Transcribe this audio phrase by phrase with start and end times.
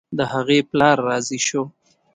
[0.17, 1.63] د هغې پلار راضي شو.